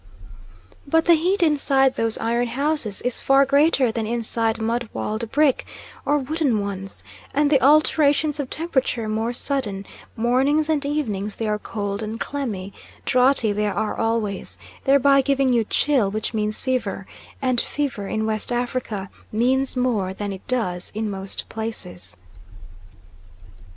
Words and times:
But 0.87 1.05
the 1.05 1.13
heat 1.13 1.43
inside 1.43 1.93
those 1.93 2.17
iron 2.17 2.47
houses 2.47 3.03
is 3.03 3.21
far 3.21 3.45
greater 3.45 3.91
than 3.91 4.07
inside 4.07 4.59
mud 4.59 4.89
walled, 4.93 5.31
brick, 5.31 5.63
or 6.07 6.17
wooden 6.17 6.59
ones, 6.59 7.03
and 7.35 7.51
the 7.51 7.61
alternations 7.61 8.39
of 8.39 8.49
temperature 8.49 9.07
more 9.07 9.31
sudden: 9.31 9.85
mornings 10.15 10.69
and 10.69 10.83
evenings 10.83 11.35
they 11.35 11.47
are 11.47 11.59
cold 11.59 12.01
and 12.01 12.19
clammy; 12.19 12.73
draughty 13.05 13.51
they 13.53 13.67
are 13.67 13.95
always, 13.95 14.57
thereby 14.85 15.21
giving 15.21 15.53
you 15.53 15.63
chill 15.65 16.09
which 16.09 16.33
means 16.33 16.61
fever, 16.61 17.05
and 17.39 17.61
fever 17.61 18.07
in 18.07 18.25
West 18.25 18.51
Africa 18.51 19.07
means 19.31 19.77
more 19.77 20.15
than 20.15 20.33
it 20.33 20.41
does 20.47 20.91
in 20.95 21.11
most 21.11 21.47
places. 21.47 22.17